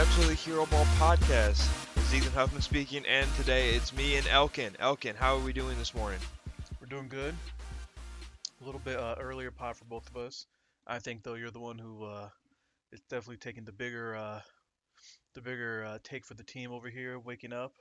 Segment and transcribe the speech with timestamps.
[0.00, 1.68] the Hero Ball Podcast.
[1.94, 4.74] It's Ethan Huffman speaking, and today it's me and Elkin.
[4.80, 6.18] Elkin, how are we doing this morning?
[6.80, 7.34] We're doing good.
[8.62, 10.46] A little bit uh, earlier pod for both of us.
[10.86, 12.30] I think though you're the one who uh,
[12.92, 14.40] is definitely taking the bigger, uh,
[15.34, 17.18] the bigger uh, take for the team over here.
[17.18, 17.74] Waking up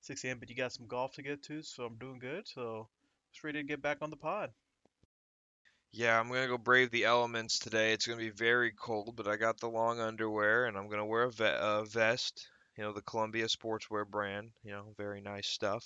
[0.00, 2.48] 6 a.m., but you got some golf to get to, so I'm doing good.
[2.48, 2.88] So
[3.30, 4.52] just ready to get back on the pod.
[5.92, 7.92] Yeah, I'm gonna go brave the elements today.
[7.92, 11.24] It's gonna be very cold, but I got the long underwear, and I'm gonna wear
[11.24, 12.48] a, ve- a vest.
[12.76, 14.52] You know, the Columbia Sportswear brand.
[14.64, 15.84] You know, very nice stuff.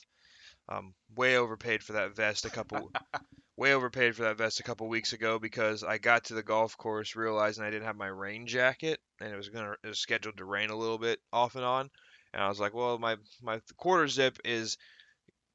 [0.69, 2.91] Um, way overpaid for that vest a couple.
[3.57, 6.77] way overpaid for that vest a couple weeks ago because I got to the golf
[6.77, 10.37] course realizing I didn't have my rain jacket, and it was gonna it was scheduled
[10.39, 11.91] to rain a little bit off and on.
[12.33, 14.77] And I was like, well, my my quarter zip is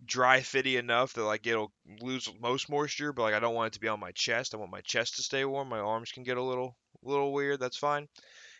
[0.05, 1.71] dry fitty enough that like it'll
[2.01, 4.53] lose most moisture, but like I don't want it to be on my chest.
[4.53, 5.69] I want my chest to stay warm.
[5.69, 7.59] My arms can get a little little weird.
[7.59, 8.07] That's fine.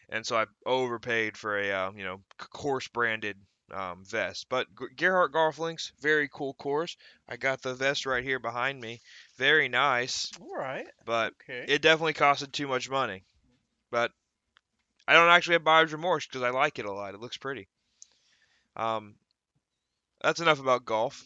[0.09, 3.38] And so I overpaid for a uh, you know course branded
[3.73, 4.48] um, vest.
[4.50, 4.67] But
[4.98, 6.98] Gerhard Golflinks, very cool course.
[7.28, 9.02] I got the vest right here behind me.
[9.38, 10.31] Very nice.
[10.42, 10.88] All right.
[11.05, 11.66] But Okay.
[11.67, 13.23] it definitely costed too much money.
[13.92, 14.11] But
[15.08, 17.14] I don't actually have buyer's remorse because I like it a lot.
[17.14, 17.67] It looks pretty.
[18.76, 19.16] Um,
[20.23, 21.23] that's enough about golf.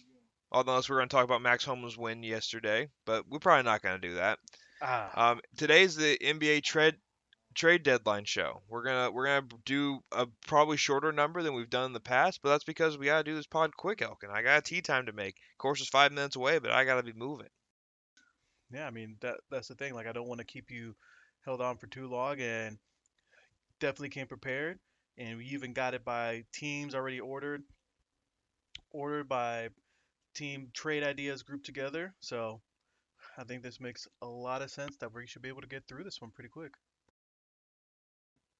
[0.52, 4.00] Unless we're going to talk about Max Homa's win yesterday, but we're probably not going
[4.00, 4.40] to do that.
[4.82, 5.32] ah.
[5.32, 6.96] Um, today's the NBA trade
[7.56, 8.62] trade deadline show.
[8.68, 12.42] We're gonna we're gonna do a probably shorter number than we've done in the past,
[12.44, 14.30] but that's because we gotta do this pod quick, Elkin.
[14.30, 15.36] I got a tee time to make.
[15.36, 17.48] Of Course is five minutes away, but I gotta be moving.
[18.72, 19.94] Yeah, I mean that that's the thing.
[19.94, 20.96] Like I don't want to keep you
[21.46, 22.78] held on for too long, and
[23.80, 24.80] definitely came prepared.
[25.18, 27.64] And we even got it by teams already ordered,
[28.96, 29.70] ordered by
[30.34, 32.14] team trade ideas grouped together.
[32.20, 32.62] So
[33.38, 35.84] I think this makes a lot of sense that we should be able to get
[35.88, 36.72] through this one pretty quick.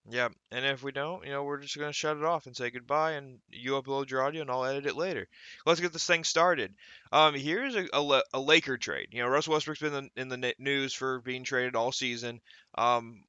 [0.08, 2.70] Yeah, and if we don't, you know, we're just gonna shut it off and say
[2.70, 5.28] goodbye, and you upload your audio, and I'll edit it later.
[5.66, 6.76] Let's get this thing started.
[7.12, 9.08] Um, here's a, a, a Laker trade.
[9.12, 12.40] You know, Russell Westbrook's been in, in the news for being traded all season.
[12.78, 13.24] Um,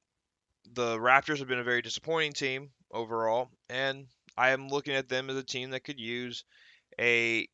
[0.73, 4.05] the Raptors have been a very disappointing team overall, and
[4.37, 6.43] I am looking at them as a team that could use
[6.99, 7.47] a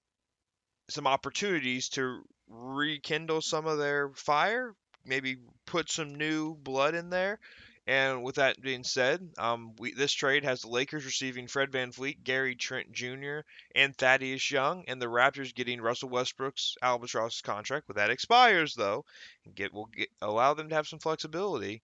[0.90, 4.74] some opportunities to rekindle some of their fire,
[5.06, 7.40] maybe put some new blood in there.
[7.86, 12.24] And with that being said, um, we, this trade has the Lakers receiving Fred VanVleet,
[12.24, 13.40] Gary Trent Jr.,
[13.76, 17.88] and Thaddeus Young, and the Raptors getting Russell Westbrook's albatross contract.
[17.88, 19.04] But that expires though,
[19.46, 21.84] and get will get, allow them to have some flexibility.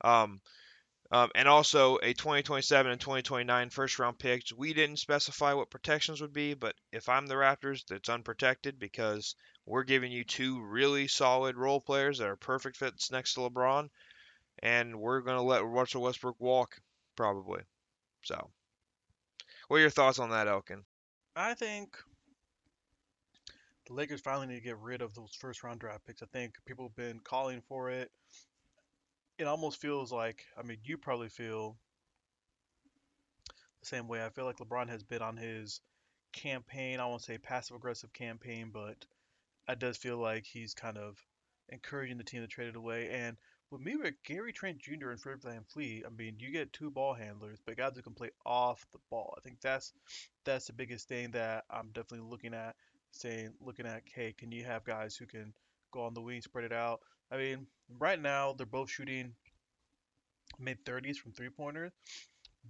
[0.00, 0.40] Um,
[1.10, 4.52] um, and also a 2027 and 2029 first round picks.
[4.52, 9.34] We didn't specify what protections would be, but if I'm the Raptors, that's unprotected because
[9.64, 13.88] we're giving you two really solid role players that are perfect fits next to LeBron,
[14.62, 16.76] and we're going to let Russell Westbrook walk
[17.16, 17.62] probably.
[18.24, 18.50] So,
[19.68, 20.84] what are your thoughts on that, Elkin?
[21.34, 21.96] I think
[23.86, 26.22] the Lakers finally need to get rid of those first round draft picks.
[26.22, 28.10] I think people have been calling for it.
[29.38, 31.76] It almost feels like, I mean, you probably feel
[33.80, 34.24] the same way.
[34.24, 35.80] I feel like LeBron has been on his
[36.32, 37.00] campaign.
[37.00, 39.04] I won't say passive aggressive campaign, but
[39.68, 41.18] it does feel like he's kind of
[41.68, 43.10] encouraging the team to trade it away.
[43.10, 43.36] And
[43.70, 45.10] with me with Gary Trent Jr.
[45.10, 48.30] and Fred VanVleet, I mean, you get two ball handlers, but guys who can play
[48.44, 49.34] off the ball.
[49.36, 49.92] I think that's
[50.44, 52.76] that's the biggest thing that I'm definitely looking at.
[53.12, 55.54] Saying, looking at, hey, can you have guys who can
[55.90, 57.00] go on the wing, spread it out?
[57.30, 57.66] I mean,
[57.98, 59.34] right now they're both shooting
[60.58, 61.92] mid 30s from three pointers,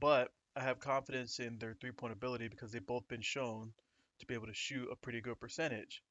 [0.01, 3.73] but I have confidence in their three point ability because they've both been shown
[4.21, 6.03] to be able to shoot a pretty good percentage.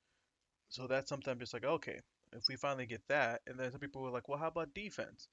[0.69, 2.00] So that's something I'm just like, okay,
[2.34, 5.28] if we finally get that, and then some people were like, well, how about defense?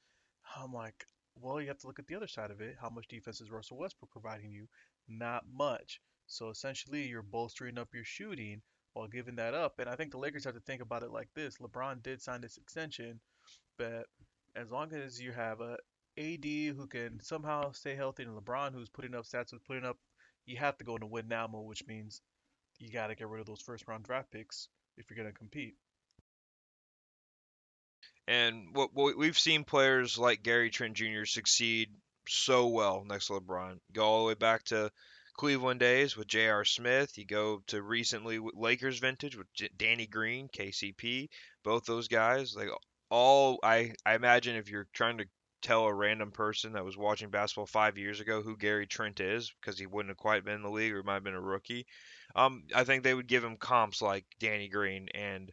[0.56, 1.06] I'm like,
[1.36, 2.76] well, you have to look at the other side of it.
[2.80, 4.68] How much defense is Russell Westbrook providing you?
[5.08, 6.00] Not much.
[6.26, 8.62] So essentially, you're bolstering up your shooting
[8.94, 9.78] while giving that up.
[9.78, 12.40] And I think the Lakers have to think about it like this: LeBron did sign
[12.40, 13.20] this extension,
[13.78, 14.06] but
[14.54, 15.76] as long as you have a
[16.18, 19.96] AD who can somehow stay healthy and LeBron who's putting up stats, who's putting up,
[20.44, 22.20] you have to go into win now mode, which means
[22.78, 25.38] you got to get rid of those first round draft picks if you're going to
[25.38, 25.74] compete.
[28.28, 31.24] And what, what we've seen players like Gary Trent Jr.
[31.24, 31.90] succeed
[32.28, 33.78] so well next to LeBron.
[33.92, 34.90] Go all the way back to
[35.34, 36.64] Cleveland days with J.R.
[36.64, 37.16] Smith.
[37.16, 39.46] You go to recently Lakers vintage with
[39.76, 41.28] Danny Green, KCP.
[41.64, 42.68] Both those guys, like
[43.10, 45.26] all I I imagine if you're trying to
[45.62, 49.52] tell a random person that was watching basketball five years ago who Gary Trent is
[49.60, 51.86] because he wouldn't have quite been in the league or might have been a rookie.
[52.34, 55.52] Um, I think they would give him comps like Danny Green and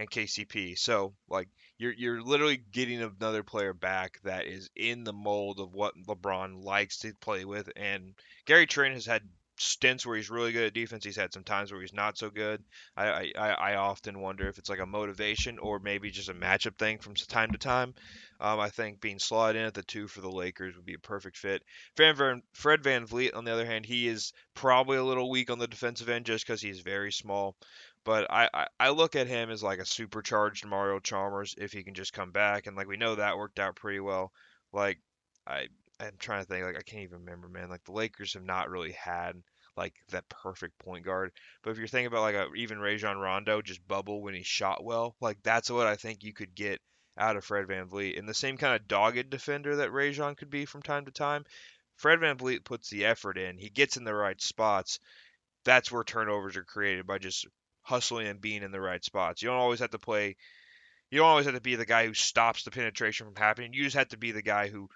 [0.00, 0.78] and KCP.
[0.78, 1.48] So like
[1.78, 6.64] you're you're literally getting another player back that is in the mold of what LeBron
[6.64, 7.70] likes to play with.
[7.76, 8.14] And
[8.46, 9.22] Gary Trent has had
[9.60, 11.04] stints where he's really good at defense.
[11.04, 12.62] He's had some times where he's not so good.
[12.96, 16.78] I, I, I often wonder if it's like a motivation or maybe just a matchup
[16.78, 17.94] thing from time to time.
[18.40, 20.98] Um, I think being slotted in at the two for the Lakers would be a
[20.98, 21.62] perfect fit.
[21.94, 25.58] Fred Van, Fred VanVleet, on the other hand, he is probably a little weak on
[25.58, 27.54] the defensive end just because he's very small.
[28.04, 31.82] But I, I, I look at him as like a supercharged Mario Chalmers if he
[31.82, 32.66] can just come back.
[32.66, 34.32] And like we know that worked out pretty well.
[34.72, 34.98] Like
[35.46, 35.68] I
[36.00, 37.68] I'm trying to think like I can't even remember, man.
[37.68, 39.34] Like the Lakers have not really had
[39.76, 41.32] like that perfect point guard.
[41.62, 44.82] But if you're thinking about like a even Rajon Rondo just bubble when he shot
[44.84, 46.80] well, like that's what I think you could get
[47.18, 48.18] out of Fred VanVleet.
[48.18, 51.44] And the same kind of dogged defender that Rajon could be from time to time.
[51.96, 53.58] Fred VanVleet puts the effort in.
[53.58, 54.98] He gets in the right spots.
[55.64, 57.46] That's where turnovers are created by just
[57.82, 59.42] hustling and being in the right spots.
[59.42, 60.36] You don't always have to play
[61.10, 63.72] you don't always have to be the guy who stops the penetration from happening.
[63.72, 64.88] You just have to be the guy who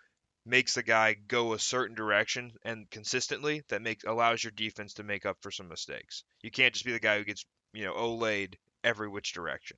[0.47, 5.03] makes the guy go a certain direction and consistently that makes allows your defense to
[5.03, 6.23] make up for some mistakes.
[6.43, 8.55] You can't just be the guy who gets, you know, olayed
[8.85, 9.77] every which direction.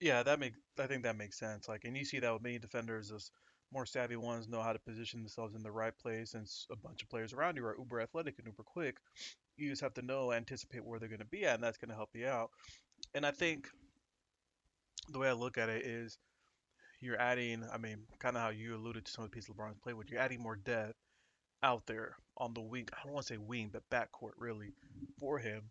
[0.00, 1.68] Yeah, that makes I think that makes sense.
[1.68, 3.30] Like, and you see that with many defenders, as
[3.72, 7.02] more savvy ones know how to position themselves in the right place, and a bunch
[7.02, 8.96] of players around you are uber athletic and uber quick.
[9.60, 11.90] You just have to know, anticipate where they're going to be at, and that's going
[11.90, 12.50] to help you out.
[13.14, 13.68] And I think
[15.12, 16.18] the way I look at it is
[17.00, 19.78] you're adding, I mean, kind of how you alluded to some of the pieces LeBron's
[19.82, 20.94] played with, you're adding more depth
[21.62, 22.88] out there on the wing.
[22.92, 24.72] I don't want to say wing, but backcourt really
[25.18, 25.62] for him,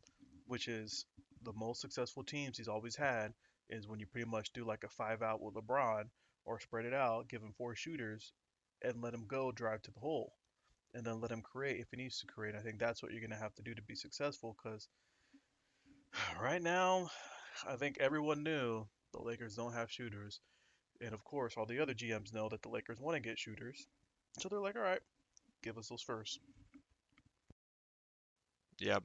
[0.47, 1.06] which is
[1.44, 3.33] the most successful teams he's always had
[3.69, 6.03] is when you pretty much do like a five out with LeBron
[6.45, 8.33] or spread it out, give him four shooters,
[8.83, 10.33] and let him go drive to the hole,
[10.94, 12.56] and then let him create if he needs to create.
[12.56, 14.88] I think that's what you're gonna have to do to be successful because
[16.41, 17.09] right now,
[17.68, 20.39] I think everyone knew the Lakers don't have shooters.
[21.01, 23.88] And of course, all the other GMs know that the Lakers want to get shooters.
[24.39, 25.01] So they're like, all right,
[25.63, 26.39] give us those first.
[28.80, 29.03] Yep.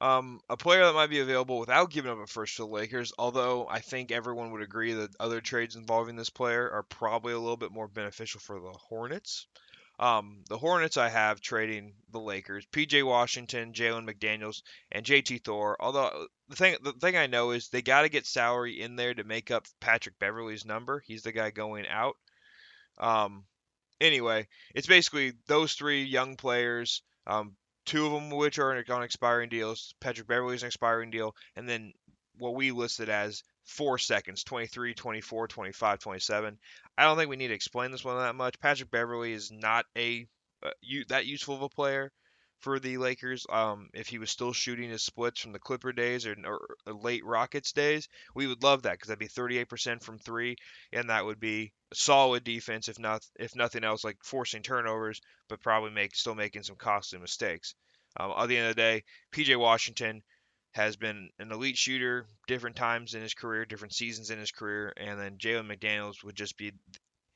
[0.00, 3.12] Um, a player that might be available without giving up a first to the Lakers,
[3.18, 7.38] although I think everyone would agree that other trades involving this player are probably a
[7.38, 9.46] little bit more beneficial for the Hornets.
[10.00, 15.76] Um, the Hornets I have trading the Lakers, PJ Washington, Jalen McDaniels, and JT Thor.
[15.78, 19.12] Although the thing the thing I know is they got to get salary in there
[19.12, 21.00] to make up Patrick Beverley's number.
[21.06, 22.16] He's the guy going out.
[22.96, 23.44] Um,
[24.00, 27.02] anyway, it's basically those three young players.
[27.26, 29.94] Um, two of them which are on expiring deals.
[30.00, 31.92] Patrick Beverley's an expiring deal, and then
[32.38, 36.58] what we listed as four seconds 23, 24, 25, 27.
[36.98, 38.58] I don't think we need to explain this one that much.
[38.60, 40.26] Patrick Beverley is not a
[40.62, 42.12] uh, you, that useful of a player
[42.58, 43.46] for the Lakers.
[43.48, 47.24] Um, if he was still shooting his splits from the Clipper days or, or late
[47.24, 50.56] Rockets days, we would love that because that'd be 38% from three,
[50.92, 55.62] and that would be solid defense if not if nothing else, like forcing turnovers, but
[55.62, 57.74] probably make still making some costly mistakes.
[58.18, 60.22] Um, at the end of the day, PJ Washington
[60.72, 64.92] has been an elite shooter different times in his career, different seasons in his career,
[64.96, 66.72] and then Jalen McDaniels would just be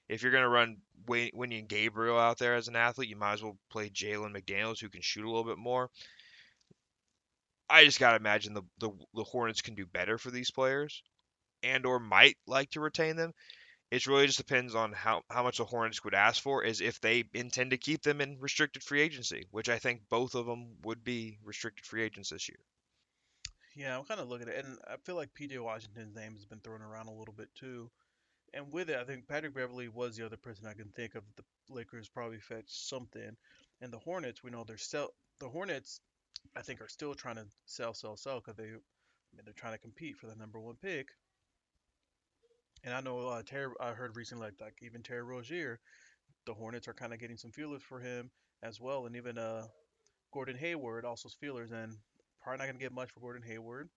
[0.08, 0.76] if you're going to run
[1.08, 4.90] Wenyen Gabriel out there as an athlete, you might as well play Jalen McDaniels, who
[4.90, 5.90] can shoot a little bit more.
[7.69, 11.03] I just gotta imagine the, the the Hornets can do better for these players,
[11.62, 13.32] and or might like to retain them.
[13.91, 17.00] It really just depends on how, how much the Hornets would ask for, is if
[17.00, 20.76] they intend to keep them in restricted free agency, which I think both of them
[20.82, 22.58] would be restricted free agents this year.
[23.74, 26.44] Yeah, I'm kind of looking at it, and I feel like PJ Washington's name has
[26.44, 27.90] been thrown around a little bit too.
[28.54, 31.24] And with it, I think Patrick Beverley was the other person I can think of.
[31.36, 33.36] The Lakers probably fetched something,
[33.81, 35.10] and the Hornets, we know they're sell.
[35.40, 36.00] The Hornets,
[36.56, 38.69] I think, are still trying to sell, sell, sell because they, I
[39.36, 41.08] mean, they're trying to compete for the number one pick.
[42.84, 45.81] And I know uh, Terry, I heard recently like like even Terry Rozier,
[46.46, 48.31] the Hornets are kind of getting some feelers for him
[48.62, 49.66] as well, and even uh
[50.32, 51.96] Gordon Hayward also feelers, and
[52.44, 53.89] probably not going to get much for Gordon Hayward.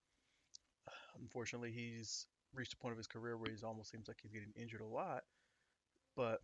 [1.20, 4.54] Unfortunately, he's reached a point of his career where he almost seems like he's getting
[4.56, 5.24] injured a lot.
[6.16, 6.42] But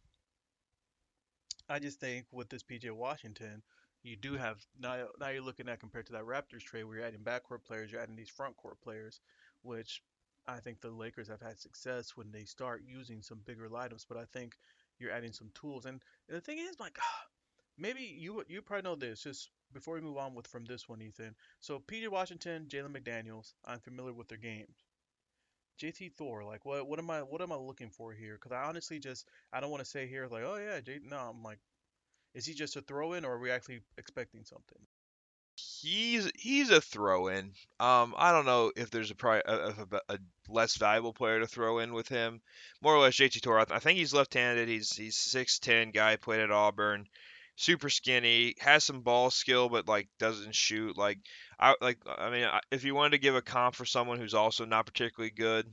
[1.70, 3.64] I just think with this PJ Washington,
[4.04, 5.08] you do have now.
[5.20, 8.02] Now you're looking at compared to that Raptors trade where you're adding backcourt players, you're
[8.02, 9.22] adding these front court players,
[9.62, 10.04] which
[10.46, 14.06] I think the Lakers have had success when they start using some bigger items.
[14.08, 14.58] But I think
[15.00, 17.00] you're adding some tools, and, and the thing is, like,
[17.78, 19.24] maybe you you probably know this.
[19.24, 21.36] Just before we move on with from this one, Ethan.
[21.60, 24.84] So PJ Washington, Jalen McDaniels, I'm familiar with their games.
[25.82, 28.36] JT Thor, like what what am I what am I looking for here?
[28.36, 31.18] Because I honestly just I don't want to say here like oh yeah, J no
[31.18, 31.60] I'm like,
[32.34, 34.80] is he just a throw in or are we actually expecting something?
[35.56, 37.54] He's he's a throw in.
[37.80, 41.48] Um, I don't know if there's a, pri- a, a, a less valuable player to
[41.48, 42.42] throw in with him.
[42.82, 43.60] More or less, JT Thor.
[43.60, 44.68] I think he's left-handed.
[44.68, 47.08] He's he's 6'10 guy, played at Auburn,
[47.56, 50.98] super skinny, has some ball skill, but like doesn't shoot.
[50.98, 51.20] Like
[51.60, 54.66] I like I mean, if you wanted to give a comp for someone who's also
[54.66, 55.68] not particularly good,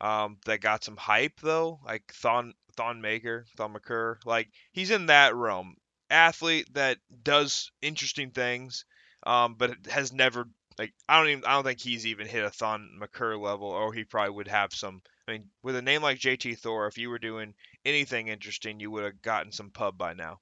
[0.00, 5.06] um, that got some hype though, like Thon Thon Maker, Thon Maker, like he's in
[5.06, 5.76] that realm.
[6.08, 8.84] Athlete that does interesting things,
[9.26, 10.48] um, but has never
[10.78, 13.92] like I don't even I don't think he's even hit a Thon Maker level, or
[13.92, 15.02] he probably would have some.
[15.28, 18.90] I mean, with a name like JT Thor, if you were doing anything interesting, you
[18.92, 20.38] would have gotten some pub by now.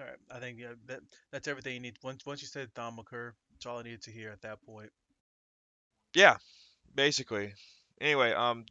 [0.00, 1.96] All right, I think yeah, that that's everything you need.
[2.02, 4.88] Once once you said Thon Maker, that's all I needed to hear at that point.
[6.14, 6.36] Yeah,
[6.94, 7.52] basically.
[8.00, 8.64] Anyway, um,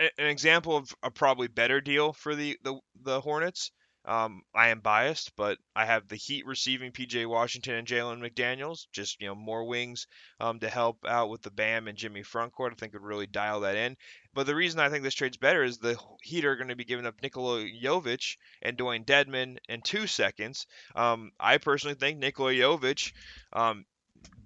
[0.00, 3.70] an example of a probably better deal for the the, the Hornets.
[4.08, 8.86] Um, I am biased, but I have the Heat receiving PJ Washington and Jalen McDaniels.
[8.90, 10.06] Just you know more wings
[10.40, 12.72] um, to help out with the Bam and Jimmy frontcourt.
[12.72, 13.98] I think would really dial that in.
[14.32, 16.86] But the reason I think this trade's better is the Heat are going to be
[16.86, 20.66] giving up Nikola Jovic and Dewayne Dedmon in two seconds.
[20.96, 23.12] Um, I personally think Nikola Jovic
[23.52, 23.84] um,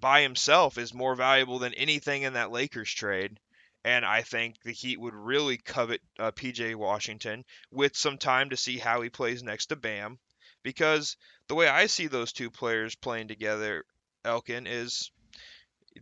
[0.01, 3.39] by himself is more valuable than anything in that Lakers trade
[3.85, 8.57] and I think the Heat would really covet uh, PJ Washington with some time to
[8.57, 10.19] see how he plays next to Bam,
[10.63, 13.83] because the way I see those two players playing together,
[14.23, 15.11] Elkin is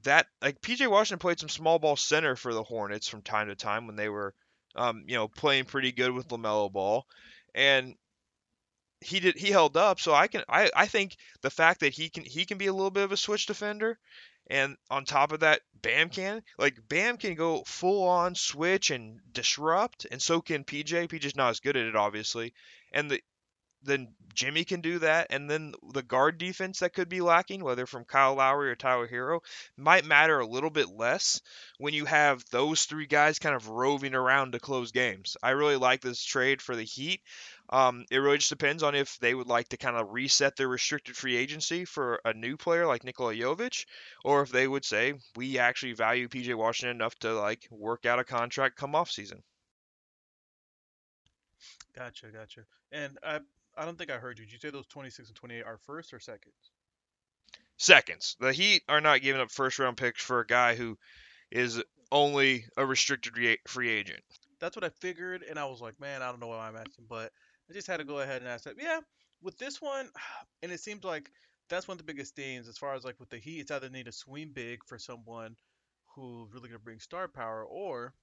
[0.03, 3.55] that like PJ Washington played some small ball center for the Hornets from time to
[3.55, 4.33] time when they were,
[4.75, 7.05] um, you know, playing pretty good with LaMelo Ball,
[7.55, 7.95] and
[9.01, 9.99] he did he held up.
[9.99, 12.73] So I can I I think the fact that he can he can be a
[12.73, 13.97] little bit of a switch defender
[14.51, 16.43] and on top of that, Bam can.
[16.57, 21.07] Like Bam can go full on switch and disrupt, and so can PJ.
[21.07, 22.53] PJ's not as good at it, obviously.
[22.91, 23.21] And the
[23.83, 27.85] then Jimmy can do that, and then the guard defense that could be lacking, whether
[27.85, 29.39] from Kyle Lowry or Tyler Herro,
[29.75, 31.41] might matter a little bit less
[31.77, 35.35] when you have those three guys kind of roving around to close games.
[35.41, 37.21] I really like this trade for the Heat.
[37.71, 40.67] Um, it really just depends on if they would like to kind of reset their
[40.67, 43.85] restricted free agency for a new player like Nikola Jovic,
[44.23, 48.19] or if they would say we actually value PJ Washington enough to like work out
[48.19, 49.43] a contract come off season.
[51.93, 52.65] Gotcha, gotcha.
[52.91, 53.39] And I
[53.77, 54.45] I don't think I heard you.
[54.45, 56.71] Did you say those 26 and 28 are first or seconds?
[57.77, 58.37] Seconds.
[58.39, 60.97] The Heat are not giving up first round picks for a guy who
[61.51, 64.23] is only a restricted free agent.
[64.59, 67.05] That's what I figured, and I was like, man, I don't know why I'm asking,
[67.09, 67.31] but
[67.69, 68.75] I just had to go ahead and ask that.
[68.79, 68.99] Yeah,
[69.41, 70.09] with this one,
[70.63, 71.31] and it seems like
[71.69, 73.61] that's one of the biggest themes as far as like with the Heat.
[73.61, 75.55] It's either need a swing big for someone
[76.15, 78.13] who's really gonna bring star power, or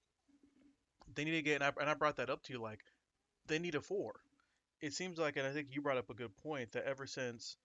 [1.15, 1.63] they need to get.
[1.63, 2.81] And I, and I brought that up to you, like
[3.47, 4.21] they need a four.
[4.81, 7.57] It seems like, and I think you brought up a good point that ever since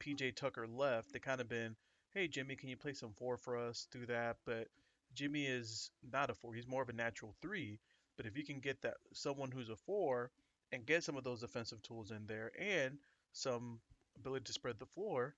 [0.00, 1.76] PJ Tucker left, they kind of been,
[2.12, 3.86] hey Jimmy, can you play some four for us?
[3.90, 4.68] Do that, but
[5.14, 6.52] Jimmy is not a four.
[6.52, 7.78] He's more of a natural three.
[8.16, 10.30] But if you can get that someone who's a four
[10.72, 12.98] and get some of those offensive tools in there and
[13.32, 13.80] some
[14.16, 15.34] ability to spread the floor,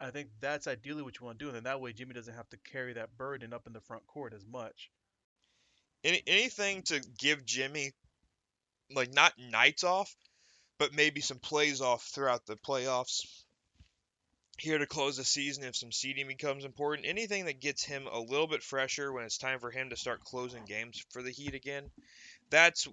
[0.00, 1.48] I think that's ideally what you want to do.
[1.48, 4.06] And then that way Jimmy doesn't have to carry that burden up in the front
[4.06, 4.90] court as much.
[6.04, 7.92] Any, anything to give Jimmy,
[8.92, 10.14] like, not nights off,
[10.78, 13.24] but maybe some plays off throughout the playoffs
[14.58, 17.06] here to close the season if some seeding becomes important.
[17.06, 20.24] Anything that gets him a little bit fresher when it's time for him to start
[20.24, 21.84] closing games for the Heat again
[22.52, 22.86] that's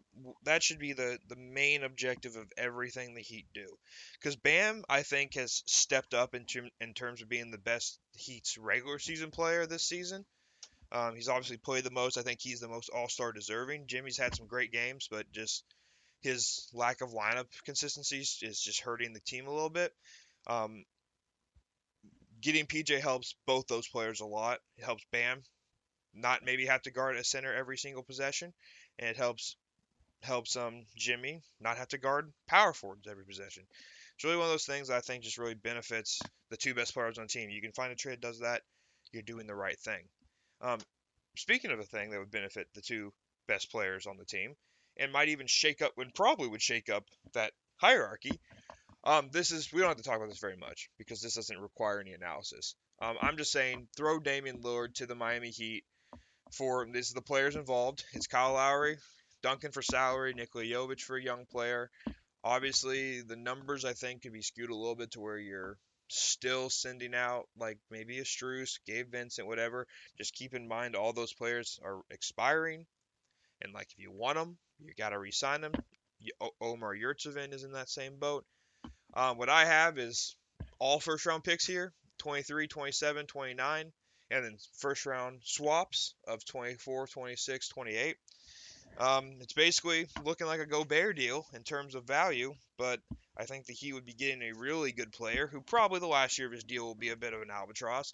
[0.46, 3.68] that should be the the main objective of everything the Heat do.
[4.14, 8.00] Because Bam, I think, has stepped up in term, in terms of being the best
[8.14, 10.26] Heat's regular season player this season.
[10.92, 12.18] Um, he's obviously played the most.
[12.18, 13.88] I think he's the most All Star deserving.
[13.88, 15.66] Jimmy's had some great games, but just
[16.22, 19.92] his lack of lineup consistency is just hurting the team a little bit.
[20.48, 20.86] Um,
[22.42, 24.60] getting PJ helps both those players a lot.
[24.78, 25.44] It helps Bam
[26.14, 28.54] not maybe have to guard a center every single possession,
[29.00, 29.56] and it helps
[30.22, 33.64] helps um Jimmy not have to guard power forwards every possession.
[34.16, 37.18] It's really one of those things I think just really benefits the two best players
[37.18, 37.50] on the team.
[37.50, 38.62] You can find a trade that does that,
[39.14, 40.04] you're doing the right thing.
[40.62, 40.80] Um,
[41.38, 43.14] speaking of a thing that would benefit the two
[43.48, 44.56] best players on the team,
[44.98, 48.40] and might even shake up, and probably would shake up that hierarchy.
[49.06, 51.58] Um, this is we don't have to talk about this very much because this doesn't
[51.58, 52.76] require any analysis.
[53.02, 55.86] Um, I'm just saying throw Damian Lillard to the Miami Heat
[56.52, 58.04] for this is the players involved.
[58.14, 58.98] It's Kyle Lowry,
[59.42, 61.90] Duncan for salary, Nikola Jovic for a young player.
[62.44, 65.78] Obviously, the numbers I think could be skewed a little bit to where you're
[66.08, 69.88] still sending out like maybe a Strus, Gabe Vincent, whatever.
[70.18, 72.86] Just keep in mind all those players are expiring,
[73.62, 75.74] and like if you want them, you got to re-sign them.
[76.62, 78.46] Omar Yurtseven is in that same boat.
[79.14, 80.36] Um, what I have is
[80.80, 83.92] all first round picks here, 23, 27, 29,
[84.32, 88.18] and then first round swaps of 24, 26, 28.
[88.98, 93.00] Um, it's basically looking like a Gobert deal in terms of value, but
[93.38, 96.38] I think that he would be getting a really good player who probably the last
[96.38, 98.14] year of his deal will be a bit of an albatross.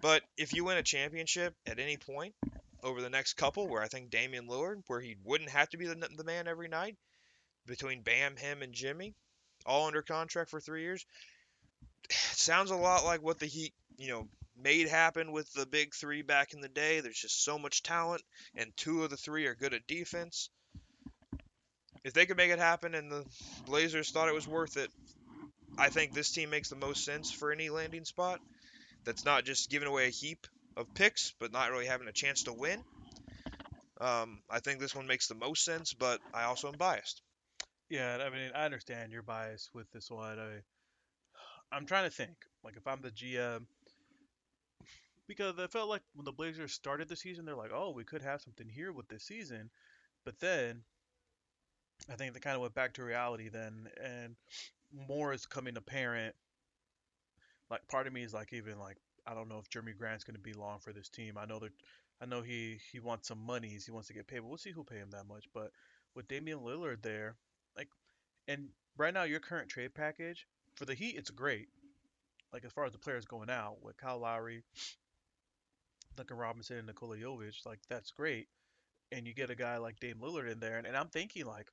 [0.00, 2.34] But if you win a championship at any point
[2.82, 5.86] over the next couple, where I think Damian Lillard, where he wouldn't have to be
[5.86, 6.96] the, the man every night,
[7.66, 9.14] between Bam, him, and Jimmy,
[9.66, 11.04] all under contract for three years,
[12.10, 16.22] sounds a lot like what the Heat, you know, made happen with the big three
[16.22, 17.00] back in the day.
[17.00, 18.22] There's just so much talent,
[18.54, 20.50] and two of the three are good at defense.
[22.04, 23.24] If they could make it happen and the
[23.64, 24.90] Blazers thought it was worth it,
[25.78, 28.40] I think this team makes the most sense for any landing spot.
[29.04, 32.44] That's not just giving away a heap of picks, but not really having a chance
[32.44, 32.82] to win.
[34.00, 37.22] Um, I think this one makes the most sense, but I also am biased.
[37.88, 40.38] Yeah, I mean, I understand your bias with this one.
[40.38, 42.34] I, I'm trying to think.
[42.64, 43.66] Like, if I'm the GM,
[45.36, 48.22] because I felt like when the Blazers started the season, they're like, oh, we could
[48.22, 49.70] have something here with this season.
[50.24, 50.82] But then
[52.10, 54.36] I think they kind of went back to reality then, and
[55.08, 56.34] more is coming apparent.
[57.70, 60.36] Like, part of me is like, even like, I don't know if Jerami Grant's going
[60.36, 61.38] to be long for this team.
[61.38, 61.72] I know that,
[62.20, 64.70] I know he he wants some monies, he wants to get paid, but we'll see
[64.70, 65.46] who'll pay him that much.
[65.54, 65.70] But
[66.14, 67.36] with Damian Lillard there,
[67.76, 67.88] like,
[68.48, 71.68] and right now your current trade package for the Heat, it's great.
[72.52, 74.62] Like as far as the players going out with Kyle Lowry,
[76.16, 78.48] Duncan Robinson and Nikola Jovic, like that's great.
[79.10, 81.68] And you get a guy like Dame Lillard in there, and, and I'm thinking like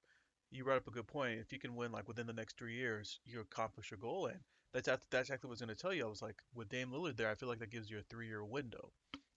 [0.51, 1.39] you brought up a good point.
[1.39, 4.27] If you can win like within the next three years, you accomplish your goal.
[4.27, 4.39] And
[4.74, 6.05] that's that's exactly what I was going to tell you.
[6.05, 8.43] I was like, with Dame Lillard there, I feel like that gives you a three-year
[8.43, 8.91] window.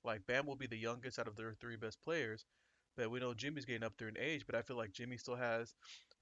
[0.05, 2.45] Like Bam will be the youngest out of their three best players,
[2.97, 4.45] but we know Jimmy's getting up there in age.
[4.47, 5.75] But I feel like Jimmy still has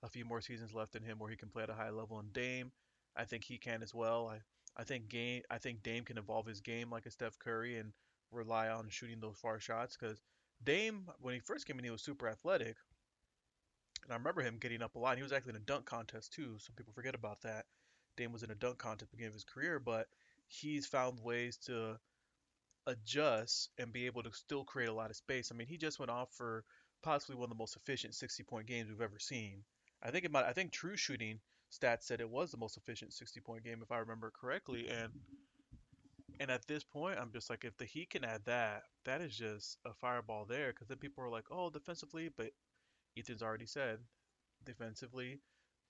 [0.03, 2.19] a few more seasons left in him where he can play at a high level.
[2.19, 2.73] And Dame,
[3.17, 4.29] I think he can as well.
[4.29, 4.41] I
[4.77, 7.93] I think game I think Dame can evolve his game like a Steph Curry and
[8.33, 10.21] rely on shooting those far shots because
[10.63, 12.77] Dame, when he first came in, he was super athletic.
[14.05, 15.17] And I remember him getting up a lot.
[15.17, 16.57] He was actually in a dunk contest too.
[16.59, 17.67] Some people forget about that.
[18.17, 20.07] Dame was in a dunk contest at the beginning of his career, but
[20.49, 21.99] he's found ways to
[22.87, 25.51] adjust and be able to still create a lot of space.
[25.53, 26.65] I mean, he just went off for
[27.03, 29.63] possibly one of the most efficient 60-point games we've ever seen.
[30.03, 30.45] I think it might.
[30.45, 31.41] I think true shooting
[31.71, 35.13] stats said it was the most efficient 60-point game if I remember correctly, and
[36.41, 39.37] and at this point, I'm just like, if the Heat can add that, that is
[39.37, 40.69] just a fireball there.
[40.69, 42.51] Because then people are like, oh, defensively, but
[43.17, 43.99] Ethan's already said,
[44.65, 45.39] defensively,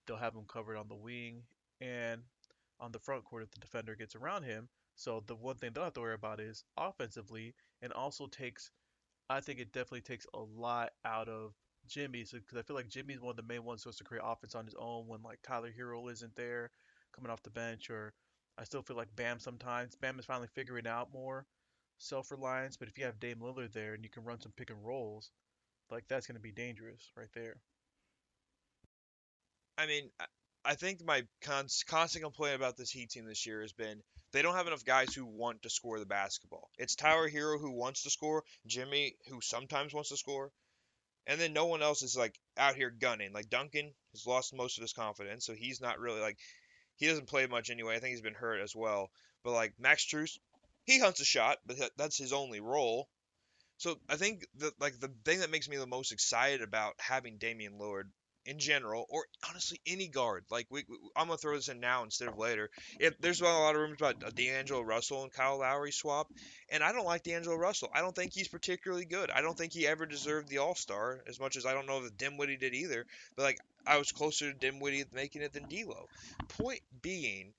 [0.06, 1.44] they'll have him covered on the wing
[1.80, 2.22] and
[2.80, 4.68] on the front court if the defender gets around him.
[4.96, 8.72] So the one thing they'll have to worry about is offensively, and also takes,
[9.28, 11.52] I think it definitely takes a lot out of
[11.86, 12.24] Jimmy.
[12.24, 14.56] So because I feel like Jimmy's one of the main ones supposed to create offense
[14.56, 16.72] on his own when like Tyler Herro isn't there,
[17.14, 18.12] coming off the bench or
[18.58, 19.94] I still feel like Bam sometimes.
[19.96, 21.46] Bam is finally figuring out more
[21.98, 24.84] self-reliance, but if you have Dame Lillard there and you can run some pick and
[24.84, 25.30] rolls,
[25.90, 27.56] like that's going to be dangerous right there.
[29.78, 30.10] I mean,
[30.64, 34.42] I think my cons- constant complaint about this Heat team this year has been they
[34.42, 36.70] don't have enough guys who want to score the basketball.
[36.78, 40.52] It's Tyler Herro who wants to score, Jimmy who sometimes wants to score,
[41.26, 43.32] and then no one else is like out here gunning.
[43.32, 46.38] Like Duncan has lost most of his confidence, so he's not really like
[47.00, 47.96] he doesn't play much anyway.
[47.96, 49.10] I think he's been hurt as well.
[49.42, 50.38] But like Max Strus,
[50.84, 53.08] he hunts a shot, but that's his only role.
[53.78, 57.38] So I think that like the thing that makes me the most excited about having
[57.38, 58.10] Damian Lillard
[58.50, 60.44] in general, or honestly any guard.
[60.50, 62.68] Like we, we, I'm gonna throw this in now instead of later.
[62.98, 66.26] If there's a lot of rumors about D'Angelo Russell and Kyle Lowry swap,
[66.68, 67.90] and I don't like D'Angelo Russell.
[67.94, 69.30] I don't think he's particularly good.
[69.30, 72.04] I don't think he ever deserved the All Star as much as I don't know
[72.04, 73.06] if Dinwiddie did either.
[73.36, 76.08] But like I was closer to Dinwiddie making it than D'Lo.
[76.48, 77.52] Point being,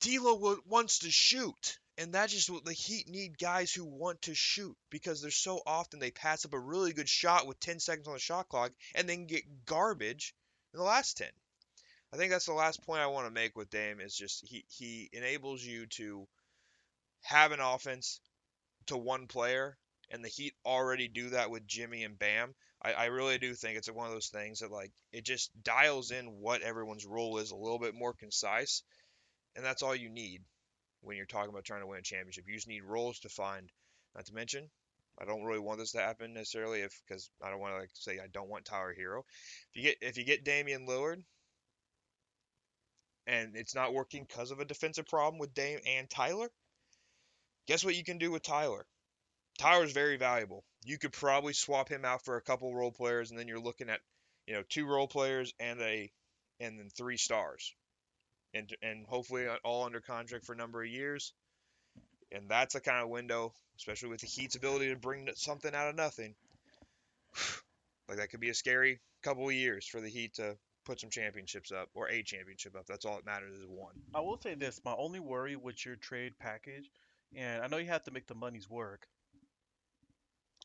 [0.00, 1.78] D'Lo wants to shoot.
[2.00, 5.98] And that's just the Heat need guys who want to shoot because they're so often
[5.98, 9.06] they pass up a really good shot with 10 seconds on the shot clock and
[9.06, 10.34] then get garbage
[10.72, 11.28] in the last 10.
[12.10, 14.64] I think that's the last point I want to make with Dame is just he
[14.68, 16.26] he enables you to
[17.20, 18.22] have an offense
[18.86, 19.76] to one player
[20.08, 22.54] and the Heat already do that with Jimmy and Bam.
[22.80, 26.12] I, I really do think it's one of those things that like it just dials
[26.12, 28.84] in what everyone's role is a little bit more concise,
[29.54, 30.40] and that's all you need
[31.02, 32.44] when you're talking about trying to win a championship.
[32.46, 33.70] You just need roles defined.
[34.14, 34.68] Not to mention,
[35.18, 37.90] I don't really want this to happen necessarily if because I don't want to like
[37.94, 39.22] say I don't want Tyler Herro.
[39.72, 41.22] If you get if you get Damian Lillard
[43.26, 46.50] and it's not working because of a defensive problem with Dame and Tyler,
[47.66, 48.86] guess what you can do with Tyler?
[49.58, 50.64] Tyler's very valuable.
[50.84, 53.90] You could probably swap him out for a couple role players, and then you're looking
[53.90, 54.00] at,
[54.46, 56.10] you know, two role players and a,
[56.60, 57.74] and then three stars.
[58.54, 61.32] And and hopefully uh, all under contract for a number of years.
[62.32, 65.88] And that's the kind of window, especially with the Heat's ability to bring something out
[65.88, 66.34] of nothing.
[68.08, 71.10] like that could be a scary couple of years for the Heat to put some
[71.10, 72.86] championships up or a championship up.
[72.86, 73.94] That's all that matters is one.
[74.14, 76.90] I will say this: my only worry with your trade package,
[77.34, 79.06] and I know you have to make the monies work,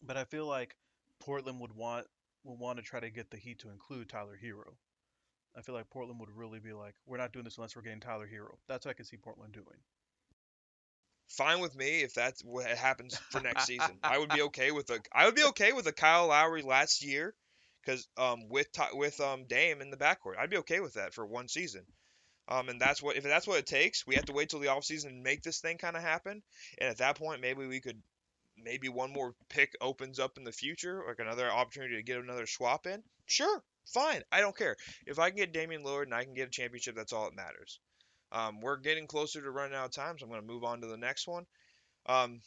[0.03, 0.75] but I feel like
[1.19, 2.05] Portland would want
[2.43, 4.75] would want to try to get the Heat to include Tyler Herro.
[5.57, 8.01] I feel like Portland would really be like, we're not doing this unless we're getting
[8.01, 8.55] Tyler Herro.
[8.67, 9.77] That's what I can see Portland doing.
[11.27, 13.97] Fine with me if that's what happens for next season.
[14.03, 17.03] I would be okay with a I would be okay with a Kyle Lowry last
[17.03, 17.33] year
[17.83, 20.37] because um with with um Dame in the backcourt.
[20.37, 21.85] I'd be okay with that for one season.
[22.47, 24.67] Um, and that's what if that's what it takes, we have to wait till the
[24.67, 26.43] offseason and make this thing kind of happen.
[26.77, 28.01] And at that point, maybe we could
[28.57, 32.45] maybe one more pick opens up in the future, like another opportunity to get another
[32.45, 33.01] swap in.
[33.25, 34.21] Sure, fine.
[34.31, 34.75] I don't care.
[35.05, 37.35] If I can get Damian Lillard and I can get a championship, that's all that
[37.35, 37.79] matters.
[38.31, 40.81] Um, we're getting closer to running out of time, so I'm going to move on
[40.81, 41.45] to the next one.
[42.05, 42.41] Um,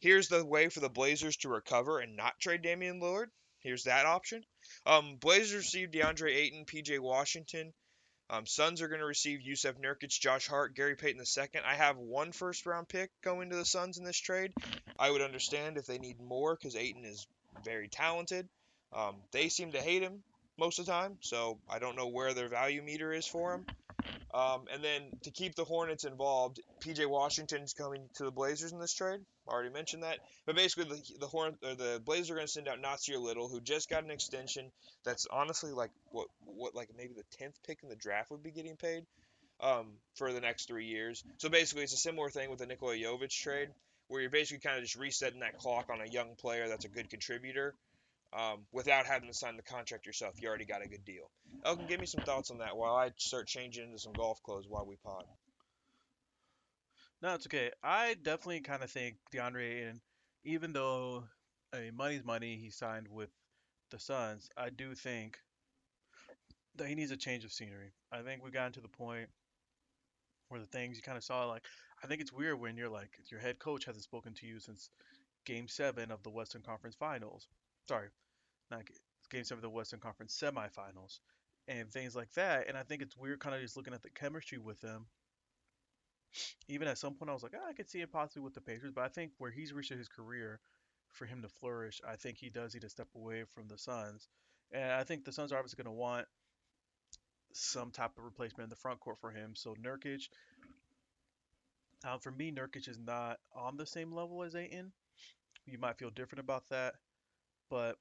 [0.00, 3.26] here's the way for the Blazers to recover and not trade Damian Lillard.
[3.60, 4.44] Here's that option.
[4.84, 7.72] Um, Blazers received DeAndre Ayton, PJ Washington.
[8.30, 11.60] Um, Suns are going to receive Jusuf Nurkic, Josh Hart, Gary Payton II.
[11.64, 14.52] I have one first round pick going to the Suns in this trade.
[14.98, 17.26] I would understand if they need more because Ayton is
[17.64, 18.48] very talented.
[18.92, 20.22] Um, they seem to hate him
[20.58, 23.66] most of the time, so I don't know where their value meter is for him.
[24.34, 28.80] Um, and then to keep the Hornets involved, PJ Washington's coming to the Blazers in
[28.80, 29.20] this trade.
[29.48, 30.18] I already mentioned that.
[30.44, 33.48] But basically, the the Horn or the Blazers are going to send out Nassir Little,
[33.48, 34.72] who just got an extension.
[35.04, 38.50] That's honestly like what what like maybe the tenth pick in the draft would be
[38.50, 39.04] getting paid
[39.60, 41.22] um, for the next three years.
[41.38, 43.68] So basically, it's a similar thing with the Nikola Jovic trade,
[44.08, 46.88] where you're basically kind of just resetting that clock on a young player that's a
[46.88, 47.74] good contributor
[48.36, 50.34] um, without having to sign the contract yourself.
[50.40, 51.30] You already got a good deal.
[51.64, 54.66] Elkin, give me some thoughts on that while I start changing into some golf clothes
[54.68, 55.24] while we pod.
[57.22, 57.70] No, it's okay.
[57.82, 60.00] I definitely kind of think DeAndre Ayton,
[60.44, 61.24] even though
[61.72, 63.30] I mean, money's money, he signed with
[63.90, 64.48] the Suns.
[64.56, 65.38] I do think
[66.76, 67.92] that he needs a change of scenery.
[68.12, 69.28] I think we've gotten to the point
[70.48, 71.62] where the things you kind of saw, like,
[72.02, 74.90] I think it's weird when you're like, your head coach hasn't spoken to you since
[75.44, 77.48] game seven of the Western Conference Finals.
[77.88, 78.08] Sorry,
[78.70, 78.82] not
[79.30, 81.20] game seven of the Western Conference semifinals
[81.68, 82.68] and things like that.
[82.68, 85.06] And I think it's weird kind of just looking at the chemistry with them.
[86.68, 88.60] Even at some point, I was like, oh, I could see him possibly with the
[88.60, 90.60] Pacers, but I think where he's reached his career,
[91.14, 94.28] for him to flourish, I think he does need to step away from the Suns.
[94.72, 96.26] And I think the Suns are obviously going to want
[97.52, 99.54] some type of replacement in the front court for him.
[99.54, 100.28] So Nurkic,
[102.04, 104.92] uh, for me, Nurkic is not on the same level as Ayton.
[105.66, 106.94] You might feel different about that,
[107.70, 107.96] but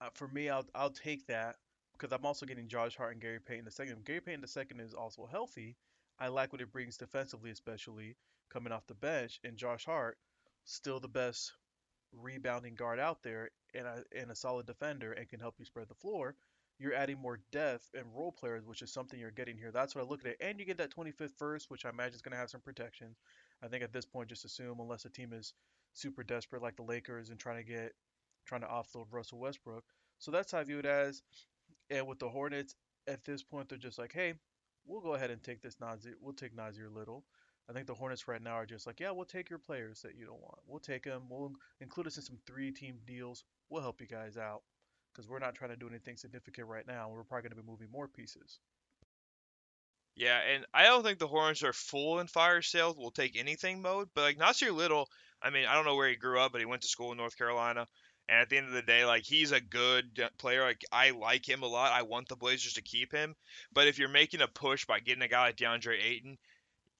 [0.00, 1.56] uh, for me, I'll I'll take that
[1.92, 4.04] because I'm also getting Josh Hart and Gary Payton the second.
[4.04, 5.76] Gary Payton the second is also healthy.
[6.20, 8.16] I like what it brings defensively, especially
[8.50, 9.40] coming off the bench.
[9.44, 10.18] And Josh Hart,
[10.64, 11.52] still the best
[12.12, 15.88] rebounding guard out there and a, and a solid defender and can help you spread
[15.88, 16.34] the floor.
[16.78, 19.72] You're adding more depth and role players, which is something you're getting here.
[19.72, 20.32] That's what I look at.
[20.32, 20.36] It.
[20.40, 23.16] And you get that 25th first, which I imagine is going to have some protection.
[23.62, 25.54] I think at this point, just assume unless a team is
[25.92, 27.92] super desperate like the Lakers and trying to get
[28.48, 29.84] trying to offload Russell Westbrook.
[30.18, 31.22] So that's how I view it as.
[31.90, 32.74] And with the Hornets,
[33.06, 34.34] at this point, they're just like, hey,
[34.86, 36.14] we'll go ahead and take this Nassir.
[36.20, 37.24] We'll take Nassir Little.
[37.70, 40.16] I think the Hornets right now are just like, yeah, we'll take your players that
[40.16, 40.58] you don't want.
[40.66, 41.24] We'll take them.
[41.28, 43.44] We'll include us in some three-team deals.
[43.68, 44.62] We'll help you guys out
[45.12, 47.10] because we're not trying to do anything significant right now.
[47.10, 48.58] We're probably going to be moving more pieces.
[50.16, 52.96] Yeah, and I don't think the Hornets are full in fire sales.
[52.98, 55.08] We'll take anything mode, but like Nassir Little,
[55.40, 57.18] I mean, I don't know where he grew up, but he went to school in
[57.18, 57.86] North Carolina.
[58.28, 60.62] And at the end of the day, like he's a good player.
[60.62, 61.92] Like I like him a lot.
[61.92, 63.34] I want the Blazers to keep him.
[63.72, 66.36] But if you're making a push by getting a guy like DeAndre Ayton,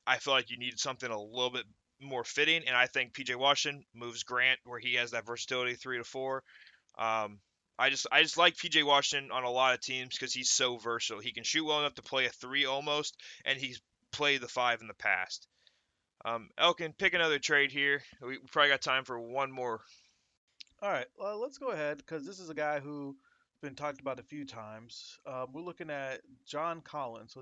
[0.06, 1.66] I feel like you need something a little bit
[2.00, 2.62] more fitting.
[2.66, 6.42] And I think PJ Washington moves Grant where he has that versatility three to four.
[6.98, 7.40] Um,
[7.78, 10.78] I just I just like PJ Washington on a lot of teams because he's so
[10.78, 11.20] versatile.
[11.20, 13.80] He can shoot well enough to play a three almost, and he's
[14.12, 15.46] played the five in the past.
[16.24, 18.02] Um, Elkin, pick another trade here.
[18.20, 19.80] We probably got time for one more
[20.82, 23.16] all right, well, let's go ahead because this is a guy who's
[23.62, 25.18] been talked about a few times.
[25.26, 27.32] Um, we're looking at John Collins.
[27.32, 27.40] So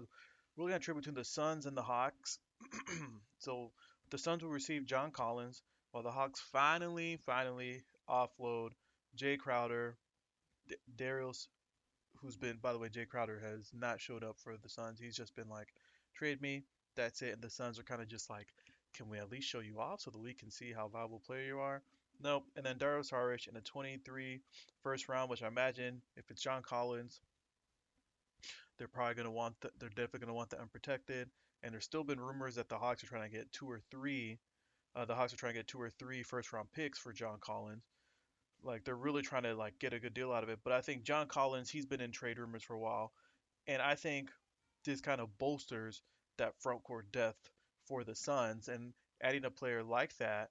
[0.57, 2.39] we're looking at trade between the Suns and the Hawks.
[3.39, 3.73] so
[4.11, 8.71] the Suns will receive John Collins, while the Hawks finally, finally offload
[9.15, 9.97] Jay Crowder,
[10.69, 11.49] D- Darius,
[12.23, 14.99] who's been, by the way, Jay Crowder has not showed up for the Suns.
[14.99, 15.69] He's just been like,
[16.15, 16.65] trade me,
[16.97, 17.35] that's it.
[17.35, 18.49] And the Suns are kind of just like,
[18.95, 21.45] can we at least show you off so that we can see how valuable player
[21.47, 21.83] you are?
[22.21, 22.45] Nope.
[22.57, 24.43] And then Dario Saric in a 23
[24.83, 27.21] first round, which I imagine if it's John Collins,
[28.79, 31.31] They're probably going to want the, they're definitely going to want the unprotected.
[31.63, 34.39] And there's still been rumors that the Hawks are trying to get two or three.
[34.95, 37.39] Uh, the Hawks are trying to get two or three first round picks for John
[37.41, 37.85] Collins.
[38.63, 40.61] Like they're really trying to like get a good deal out of it.
[40.65, 43.13] But I think John Collins, he's been in trade rumors for a while,
[43.67, 44.31] and I think
[44.85, 46.03] this kind of bolsters
[46.39, 47.51] that front court depth
[47.87, 48.69] for the Suns.
[48.69, 50.51] And adding a player like that,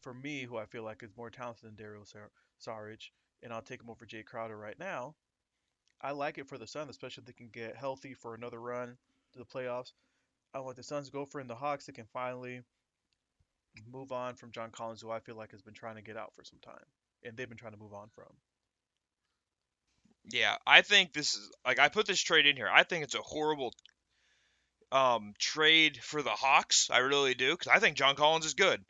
[0.00, 2.02] for me, who I feel like is more talented than Dario
[2.60, 3.10] Saric,
[3.42, 5.14] and I'll take him over Jay Crowder right now.
[6.00, 8.96] I like it for the Suns, especially if they can get healthy for another run
[9.32, 9.92] to the playoffs.
[10.52, 11.86] I want the Suns to go for in the Hawks.
[11.86, 12.62] They can finally
[13.90, 16.34] move on from John Collins, who I feel like has been trying to get out
[16.34, 16.84] for some time,
[17.22, 18.32] and they've been trying to move on from.
[20.30, 22.70] Yeah, I think this is like I put this trade in here.
[22.72, 23.74] I think it's a horrible
[24.92, 26.88] um, trade for the Hawks.
[26.90, 28.82] I really do because I think John Collins is good.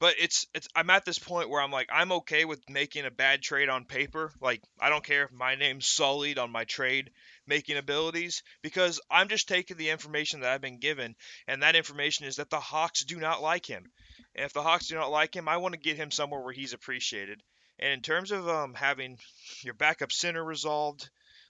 [0.00, 3.10] But it's it's I'm at this point where I'm like I'm okay with making a
[3.10, 4.32] bad trade on paper.
[4.40, 7.10] Like I don't care if my name's sullied on my trade
[7.46, 11.14] making abilities because I'm just taking the information that I've been given
[11.46, 13.90] and that information is that the Hawks do not like him.
[14.34, 16.52] And if the Hawks do not like him, I want to get him somewhere where
[16.52, 17.40] he's appreciated.
[17.78, 19.18] And in terms of um, having
[19.62, 21.08] your backup center resolved,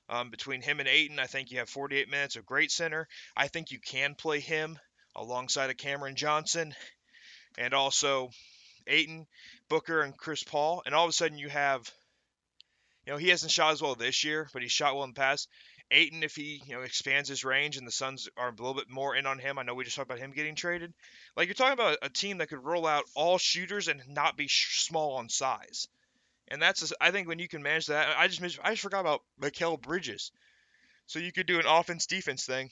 [0.08, 3.08] um, between him and Ayton, I think you have 48 minutes of great center.
[3.36, 4.78] I think you can play him
[5.16, 6.74] alongside of Cameron Johnson
[7.58, 8.30] and also
[8.86, 9.26] Ayton,
[9.68, 10.82] Booker, and Chris Paul.
[10.84, 11.90] And all of a sudden you have,
[13.06, 15.20] you know, he hasn't shot as well this year, but he shot well in the
[15.20, 15.48] past.
[15.90, 18.88] Ayton, if he you know expands his range and the Suns are a little bit
[18.88, 20.92] more in on him, I know we just talked about him getting traded.
[21.36, 24.48] Like you're talking about a team that could roll out all shooters and not be
[24.48, 25.88] sh- small on size.
[26.48, 28.16] And that's I think when you can manage that.
[28.18, 30.32] I just I just forgot about Mikal Bridges.
[31.06, 32.70] So you could do an offense defense thing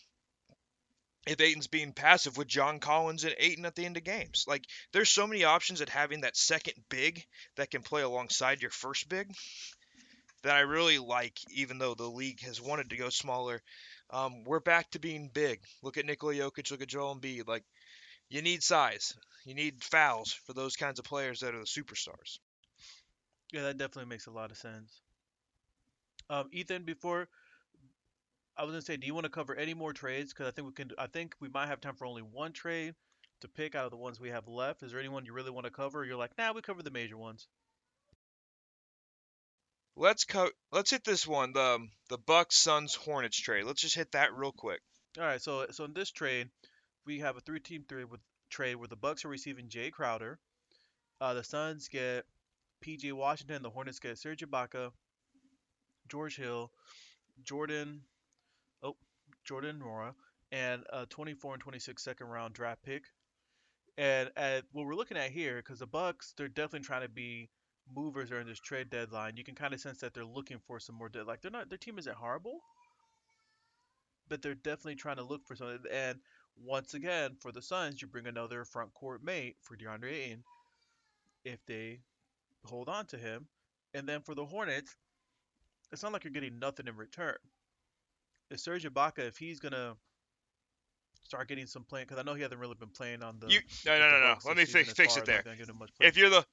[1.26, 4.44] if Ayton's being passive with John Collins and Ayton at the end of games.
[4.48, 7.24] Like there's so many options at having that second big
[7.56, 9.32] that can play alongside your first big
[10.42, 13.62] that I really like, even though the league has wanted to go smaller.
[14.10, 15.60] Um, we're back to being big.
[15.82, 17.46] Look at Nikola Jokic, look at Joel Embiid.
[17.46, 17.64] Like
[18.28, 22.38] you need size, you need fouls for those kinds of players that are the superstars.
[23.52, 25.00] Yeah, that definitely makes a lot of sense.
[26.30, 27.28] Um, Ethan, before
[28.56, 30.32] I was gonna say, do you want to cover any more trades?
[30.32, 30.90] Because I think we can.
[30.98, 32.94] I think we might have time for only one trade
[33.40, 34.82] to pick out of the ones we have left.
[34.82, 36.04] Is there anyone you really want to cover?
[36.04, 37.48] you're like, nah, we covered the major ones.
[39.96, 43.64] Let's co- let's hit this one the um, the Bucks Suns Hornets trade.
[43.64, 44.80] Let's just hit that real quick.
[45.18, 46.48] All right, so so in this trade,
[47.04, 50.38] we have a three-team three with trade where the Bucks are receiving Jay Crowder,
[51.20, 52.24] uh, the Suns get
[52.80, 53.12] P.J.
[53.12, 54.90] Washington, the Hornets get Serge Ibaka,
[56.08, 56.70] George Hill,
[57.44, 58.02] Jordan,
[59.44, 60.14] Jordan Nwora,
[60.50, 63.04] and a 24 and 26 second round draft pick.
[63.98, 67.50] And at what we're looking at here, because the Bucks, they're definitely trying to be
[67.94, 70.96] movers during this trade deadline, you can kind of sense that they're looking for some
[70.96, 71.08] more.
[71.08, 72.60] De- like they're not, their team isn't horrible,
[74.28, 75.80] but they're definitely trying to look for something.
[75.92, 76.18] And
[76.56, 80.44] once again, for the Suns, you bring another front court mate for DeAndre Ayton
[81.44, 82.00] if they
[82.64, 83.46] hold on to him.
[83.94, 84.96] And then for the Hornets,
[85.90, 87.36] it's not like you're getting nothing in return.
[88.52, 89.94] If Serge Ibaka, if he's gonna
[91.24, 93.48] start getting some playing, because I know he hasn't really been playing on the.
[93.48, 94.34] You, no, no, no, no.
[94.44, 95.42] Let me fix, fix it there.
[96.00, 96.44] If you're the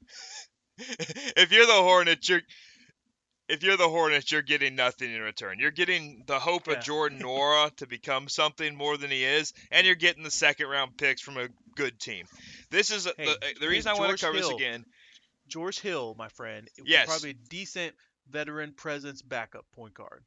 [0.77, 2.41] if you're the Hornets, you're
[3.49, 5.57] if you're the Hornets, you're getting nothing in return.
[5.59, 6.75] You're getting the hope yeah.
[6.75, 10.67] of Jordan Nwora to become something more than he is, and you're getting the second
[10.67, 12.25] round picks from a good team.
[12.69, 14.85] This is hey, uh, the, the reason hey, I want to cover Hill, this again.
[15.47, 17.07] George Hill, my friend, yes.
[17.07, 17.95] probably a decent
[18.29, 20.23] veteran presence backup point guard.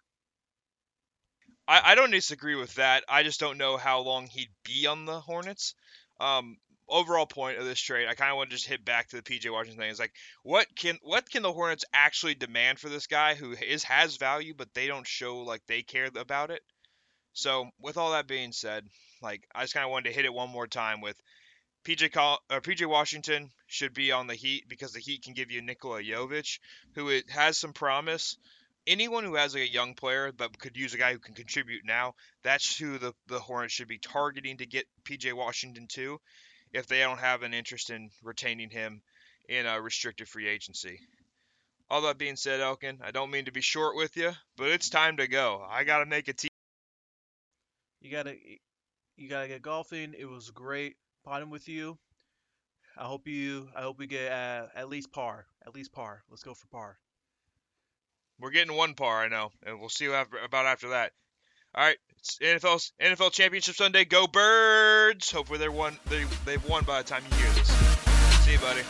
[1.73, 3.03] I, I don't disagree with that.
[3.09, 5.75] I just don't know how long he'd be on the Hornets.
[6.21, 9.17] Um, overall point of this trade, I kind of want to just hit back to
[9.17, 9.91] the PJ Washington thing.
[9.91, 13.85] It's like, what can what can the Hornets actually demand for this guy who is
[13.85, 16.61] has value, but they don't show like they care about it.
[17.33, 18.85] So, with all that being said,
[19.23, 21.17] like I just kind of wanted to hit it one more time with
[21.87, 25.51] PJ Col- uh, PJ Washington should be on the Heat because the Heat can give
[25.51, 26.59] you Nikola Jovic,
[26.97, 28.37] who it has some promise.
[28.87, 31.85] Anyone who has like a young player but could use a guy who can contribute
[31.85, 36.21] now, that's who the, the Hornets should be targeting to get PJ Washington to
[36.73, 39.03] if they don't have an interest in retaining him
[39.49, 40.99] in a restricted free agency.
[41.91, 44.89] All that being said, Elkin, I don't mean to be short with you, but it's
[44.89, 45.65] time to go.
[45.69, 46.49] I gotta make a team.
[48.01, 48.35] You gotta,
[49.17, 50.15] you gotta get golfing.
[50.19, 51.99] It was great potting with you.
[52.97, 56.25] I hope you, I hope we get uh, at least par, at least par.
[56.31, 56.99] Let's go for par.
[58.43, 61.13] We're getting one par, I know, and we'll see after, about after that.
[61.77, 64.05] All right, it's NFL NFL Championship Sunday.
[64.05, 65.31] Go Birds!
[65.31, 65.97] Hopefully they're won.
[66.07, 67.69] They they've won by the time you hear this.
[68.45, 68.83] See you, buddy.